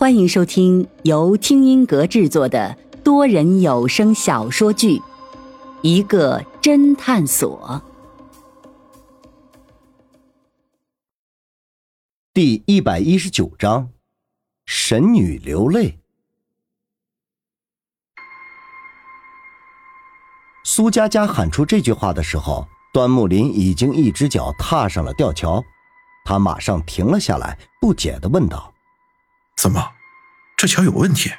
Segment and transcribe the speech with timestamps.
[0.00, 4.96] 欢迎收听由听音阁制作的多人有声小说剧
[5.82, 7.82] 《一个侦探所》
[12.32, 13.90] 第一百一十九章：
[14.64, 15.98] 神女流泪。
[20.64, 25.62] 苏佳佳喊出这句话的时候，端木林已经一只脚踏上了吊桥，
[26.24, 28.72] 他马上停了下来，不解的问道。
[29.60, 29.92] 怎么，
[30.56, 31.34] 这桥有问题？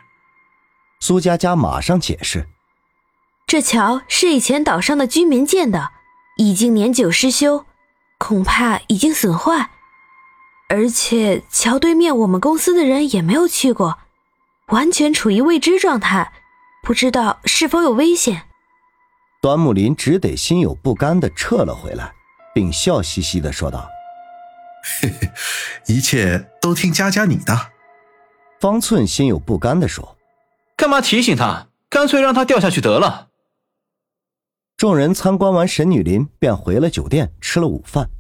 [1.00, 2.48] 苏佳佳马上解释
[3.48, 5.90] ：“这桥是以前岛上的居民建的，
[6.38, 7.66] 已经年久失修，
[8.20, 9.72] 恐怕已经损坏。
[10.70, 13.98] 而且桥对面我们公司的人也没有去过，
[14.68, 16.32] 完全处于未知状态，
[16.84, 18.44] 不知道是否有危险。”
[19.42, 22.14] 端木林只得心有不甘的撤了回来，
[22.54, 23.90] 并笑嘻嘻的说道
[25.02, 25.32] ：“嘿嘿，
[25.88, 27.72] 一切都听佳佳你的。”
[28.62, 30.16] 方寸心有不甘地说
[30.78, 31.68] ：“干嘛提醒他？
[31.90, 33.30] 干脆让他掉下去得了。”
[34.78, 38.12] 众人参观完神女林，便回了酒店吃了午饭。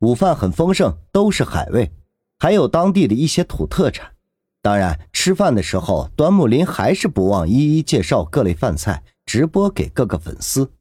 [0.00, 1.92] 午饭很丰盛，都是海味，
[2.38, 4.14] 还有当地的一些土特产。
[4.62, 10.72] 当然，吃饭的时候，端木林还是不忘一一介绍各类饭菜，直播给各个粉丝。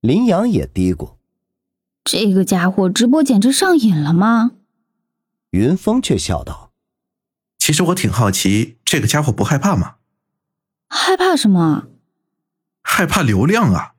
[0.00, 1.12] 林阳也嘀咕
[2.02, 4.50] ：“这个家伙直播简直上瘾了吗？”
[5.50, 6.65] 云峰却笑道。
[7.66, 9.96] 其实我挺好奇，这个家伙不害怕吗？
[10.88, 11.88] 害怕什么？
[12.80, 13.94] 害怕流量啊！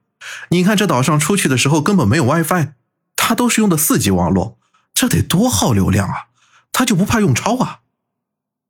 [0.52, 2.70] 你看这岛上出去的时候根本没有 WiFi，
[3.18, 4.58] 他都是用的四 G 网络，
[4.94, 6.28] 这得多耗流量啊！
[6.72, 7.82] 他就不怕用超啊？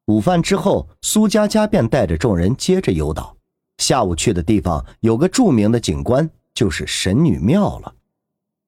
[0.05, 3.37] 午饭之后，苏佳佳便带着众人接着游岛。
[3.77, 7.93] 下午去的地方有个著名的景观，就是神女庙了。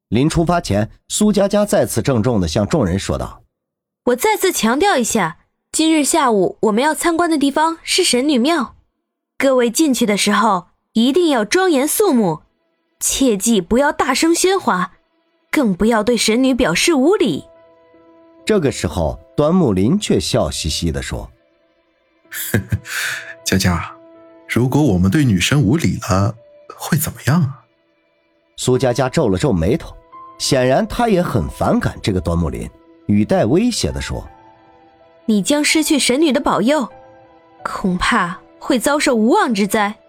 [0.10, 3.42] 临出发前，苏佳佳再次郑重的向众人说道
[4.06, 5.38] ：“我再次强调一下。”
[5.80, 8.76] 今日下午我们要参观的地方是神女庙，
[9.38, 12.42] 各位进去的时候一定要庄严肃穆，
[13.00, 14.92] 切记不要大声喧哗，
[15.50, 17.46] 更不要对神女表示无礼。
[18.44, 21.32] 这个时候，端木林却笑嘻嘻地说
[23.46, 23.96] ：“佳佳，
[24.50, 26.36] 如果我们对女神无礼了，
[26.76, 27.64] 会怎么样啊？”
[28.58, 29.96] 苏佳佳皱了皱眉头，
[30.40, 32.70] 显然她也很反感这个端木林，
[33.06, 34.22] 语带威胁地说。
[35.30, 36.90] 你将失去神女的保佑，
[37.64, 40.00] 恐怕会遭受无妄之灾。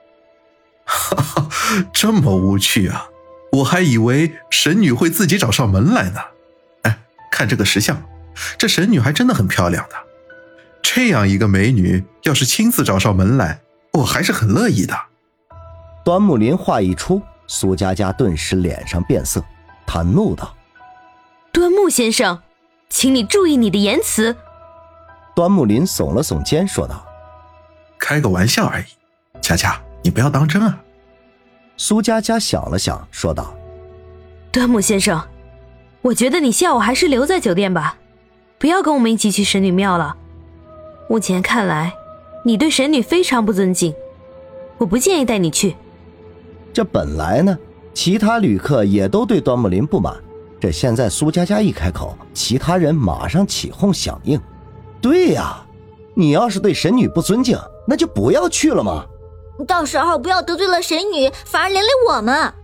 [0.86, 1.46] 哈哈，
[1.92, 3.06] 这么无趣啊！
[3.52, 6.20] 我还以为神女会自己找上门来呢。
[6.84, 7.00] 哎，
[7.30, 8.02] 看这个石像，
[8.56, 9.96] 这神女还真的很漂亮的。
[10.82, 13.60] 这样一个美女，要是亲自找上门来，
[13.92, 14.98] 我还是很乐意的。
[16.02, 19.44] 端木林话一出，苏佳佳顿时脸上变色，
[19.86, 20.56] 她怒道
[21.52, 22.40] ：“端木先生，
[22.88, 24.34] 请你注意你的言辞。”
[25.40, 27.02] 端木林耸了耸肩，说道
[27.98, 28.84] ：“开个玩笑而已，
[29.40, 30.78] 佳佳，你不要当真啊。”
[31.78, 33.54] 苏佳佳想了想，说道
[34.52, 35.18] ：“端木先生，
[36.02, 37.96] 我觉得你下午还是留在酒店吧，
[38.58, 40.14] 不要跟我们一起去神女庙了。
[41.08, 41.94] 目前看来，
[42.44, 43.94] 你对神女非常不尊敬，
[44.76, 45.74] 我不建议带你去。”
[46.70, 47.58] 这本来呢，
[47.94, 50.14] 其他旅客也都对端木林不满，
[50.60, 54.38] 这现在苏佳佳一开口，其他人马上起哄响应。
[55.00, 55.64] 对呀，
[56.14, 59.06] 你要是对神女不尊敬，那就不要去了嘛。
[59.66, 62.54] 到时候不要得罪了神女，反而连累我们。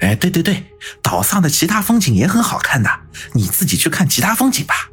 [0.00, 0.64] 哎，对对对，
[1.02, 2.90] 岛上的其他风景也很好看的，
[3.32, 4.90] 你自己去看其他风景吧。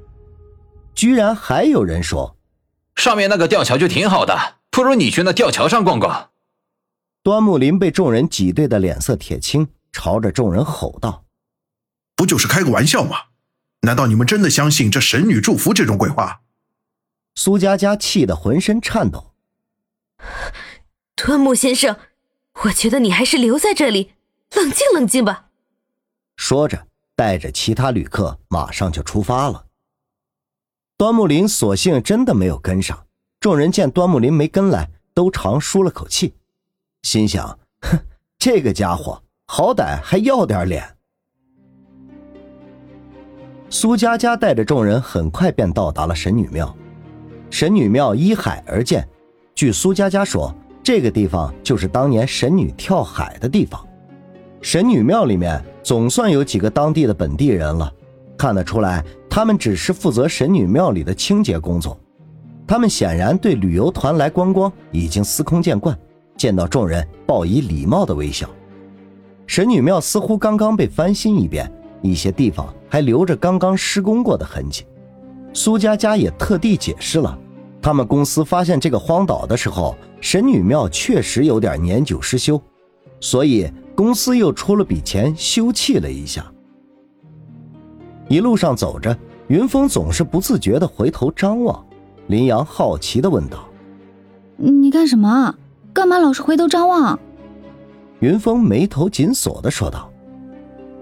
[0.95, 2.38] 居然还有人说，
[2.95, 4.38] 上面那个吊桥就挺好的，
[4.71, 6.29] 不如你去那吊桥上逛逛。
[7.23, 11.23] 端木林被众人挤兑的脸色铁青，朝着众人吼道
[12.15, 13.17] ：“不就是开个玩笑吗？
[13.81, 16.41] 难道你们真的相信这神女祝福这种鬼话？”
[17.35, 19.31] 苏佳佳气得浑身颤抖。
[21.16, 21.97] 端木先生，
[22.63, 24.13] 我觉得你还是留在这里，
[24.55, 25.49] 冷静冷静吧。
[26.35, 29.66] 说着，带着其他旅客马上就出发了。
[30.97, 33.06] 端木林索性真的没有跟上。
[33.39, 36.33] 众人见端木林没跟来，都长舒了口气，
[37.01, 38.00] 心想：哼，
[38.38, 40.97] 这个家伙好歹还要点脸。
[43.69, 46.74] 苏佳佳带着众人很快便到达了神女庙。
[47.53, 49.07] 神女庙依海而建，
[49.53, 50.51] 据苏佳佳说，
[50.81, 53.79] 这个地方就是当年神女跳海的地方。
[54.59, 57.94] 神女庙里面总算有几个当地的本地人了，
[58.35, 61.95] 看得出来，他们只是负责神女庙里的清洁工作。
[62.65, 65.95] 他们显然对旅游团来观光已经司空见惯，
[66.35, 68.49] 见到众人报以礼貌的微笑。
[69.45, 71.71] 神女庙似乎刚刚被翻新一遍，
[72.01, 74.88] 一些地方还留着刚刚施工过的痕迹。
[75.53, 77.38] 苏佳佳也特地解释了。
[77.83, 82.59] 他们公司发现这个荒岛的时候，神女庙确实有点年久失修，
[83.19, 86.50] 所以公司又出了笔钱修葺了一下。
[88.30, 89.15] 一路上走着，
[89.50, 91.85] 云峰总是不自觉的回头张望。
[92.27, 93.68] 林阳好奇的问道
[94.56, 95.53] ：“你干什么？
[95.91, 97.19] 干嘛老是回头张望？”
[98.21, 100.09] 云峰眉头紧锁的说道：“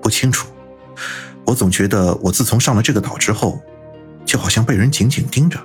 [0.01, 0.48] 不清楚，
[1.45, 3.62] 我总觉得我自从上了这个岛之后，
[4.25, 5.60] 就好像被人紧紧盯着。”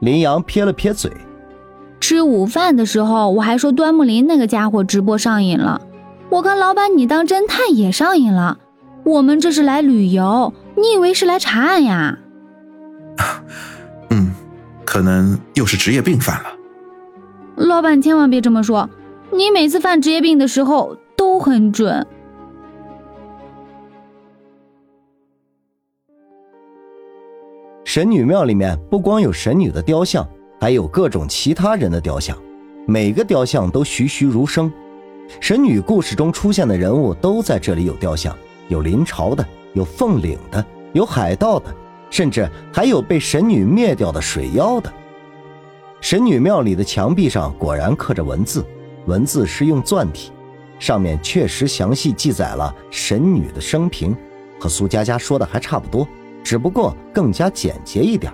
[0.00, 1.10] 林阳撇了撇嘴
[2.00, 5.80] ：“吃午饭的时候，我还说端木林那个家伙直播上瘾了，
[6.28, 8.58] 我看老板你当侦探也上瘾了。
[9.04, 12.18] 我们这是来旅游，你以为是来查案呀？”
[14.10, 14.32] 嗯。
[14.84, 16.48] 可能又是职业病犯了。
[17.54, 18.90] 老板千万别这么说，
[19.30, 22.04] 你每次犯职业病的时候都很准。
[27.92, 30.24] 神女庙里面不光有神女的雕像，
[30.60, 32.38] 还有各种其他人的雕像，
[32.86, 34.72] 每个雕像都栩栩如生。
[35.40, 38.32] 神女故事中出现的人物都在这里有雕像，
[38.68, 39.44] 有临朝的，
[39.74, 41.74] 有凤岭的，有海盗的。
[42.10, 44.92] 甚至还有被神女灭掉的水妖的。
[46.00, 48.64] 神女庙里的墙壁上果然刻着文字，
[49.06, 50.30] 文字是用篆体，
[50.78, 54.16] 上面确实详细记载了神女的生平，
[54.60, 56.06] 和苏佳佳说的还差不多，
[56.42, 58.32] 只不过更加简洁一点。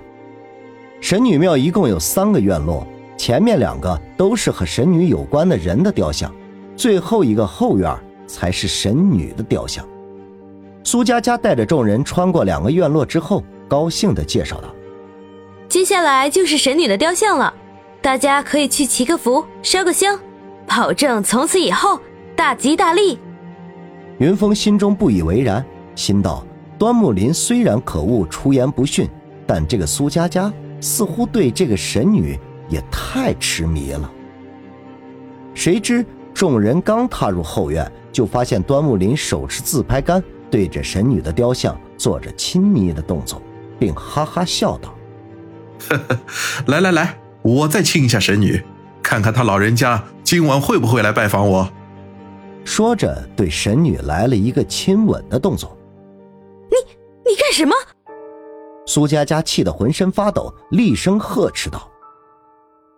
[1.00, 2.86] 神女庙一共有三个院落，
[3.16, 6.32] 前面两个都是和神女有关的人的雕像，
[6.76, 7.94] 最后一个后院
[8.26, 9.86] 才是神女的雕像。
[10.84, 13.42] 苏佳佳带着众人穿过两个院落之后。
[13.68, 14.72] 高兴地介绍道
[15.68, 17.52] ：“接下来就是神女的雕像了，
[18.00, 20.16] 大家可以去祈个福、烧个香，
[20.68, 21.98] 保证从此以后
[22.36, 23.18] 大吉大利。”
[24.22, 25.66] 云峰心中不以为然，
[25.96, 26.45] 心道：
[26.78, 29.08] 端木林虽然可恶、出言不逊，
[29.46, 32.38] 但这个苏佳佳似乎对这个神女
[32.68, 34.10] 也太痴迷了。
[35.54, 43.40] 谁知众人刚踏入后院，就发现端木林手持自拍杆，对着神女的雕像做着亲昵的动作。
[43.78, 44.94] 并哈哈笑道
[45.88, 46.18] ：“呵呵，
[46.66, 48.62] 来来来，我再亲一下神女，
[49.02, 51.70] 看看她老人家今晚会不会来拜访我。”
[52.64, 55.76] 说着，对神女来了一个亲吻的动作。
[55.76, 55.85] “你
[57.28, 57.74] 你干什么？”
[58.86, 61.90] 苏佳佳气得浑身发抖，厉声呵斥道。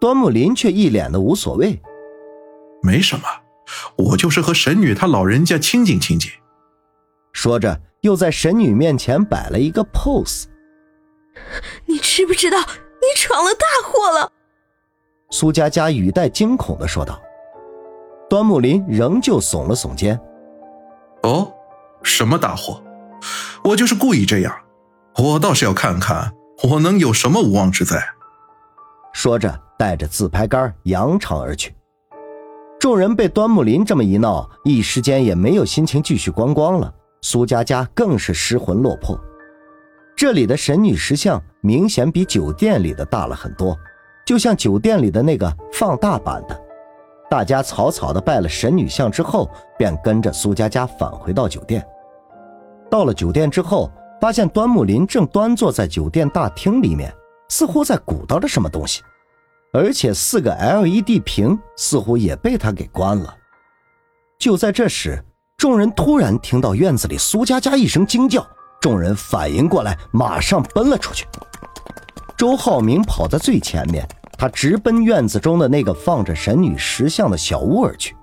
[0.00, 1.80] 端木林却一脸的无所谓
[2.82, 3.22] ：“没什么，
[3.96, 6.30] 我就是和神女她老人家亲近亲近。”
[7.32, 10.44] 说着，又在神女面前摆了一个 pose。
[11.86, 14.30] 你知不知道你闯了大祸了？
[15.30, 17.20] 苏佳佳语带惊恐的说道。
[18.28, 20.20] 端木林仍旧耸了耸肩。
[21.22, 21.50] 哦，
[22.02, 22.82] 什么大祸？
[23.64, 24.54] 我就是故意这样，
[25.16, 26.32] 我倒是要看看
[26.70, 28.02] 我能有什么无妄之灾。
[29.12, 31.74] 说着，带着自拍杆扬长而去。
[32.78, 36.92] 众人被端木林这么一闹，一时间也没有心情继续观光了。
[37.22, 39.18] 苏佳佳更是失魂落魄。
[40.16, 43.76] 这里的神女石像明显比酒店里的大了很多，
[44.24, 46.60] 就像酒店里的那个放大版的。
[47.28, 51.84] 大家草草的拜了神女像之后，便跟着苏佳佳返回到酒店。
[52.90, 53.90] 到了酒店之后，
[54.20, 57.14] 发现端木林正端坐在酒店大厅里面，
[57.48, 59.02] 似乎在鼓捣着什么东西，
[59.72, 63.34] 而且四个 LED 屏似乎也被他给关了。
[64.38, 65.22] 就在这时，
[65.56, 68.46] 众人突然听到院子里苏佳佳一声惊叫。
[68.80, 71.26] 众人反应过来，马上奔了出去。
[72.36, 74.06] 周浩明跑在最前面，
[74.38, 78.16] 他直奔院子中的那个放着神女石像的小屋而去。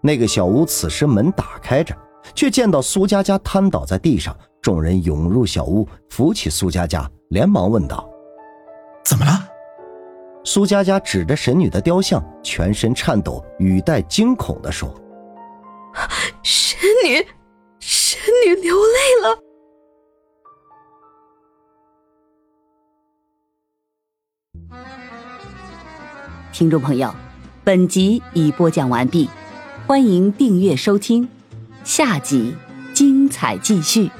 [0.00, 1.92] 那个小屋此时门打开着，
[2.34, 4.36] 却见到苏佳佳瘫倒在地上。
[4.60, 8.08] 众人涌入小屋，扶起苏佳佳，连忙问道
[9.04, 9.32] ：“怎么了？”
[10.44, 14.92] 苏佳佳指着神女的雕像，全身颤抖，语带惊恐地说
[16.42, 17.26] ：“神女，
[17.80, 19.38] 神女流泪了。”
[26.52, 27.12] 听众朋友，
[27.64, 29.28] 本集已播讲完毕，
[29.86, 31.28] 欢迎订阅收听，
[31.84, 32.54] 下集
[32.94, 34.10] 精彩继续。